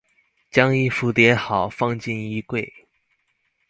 [0.49, 2.67] 將衣服摺好放進衣櫃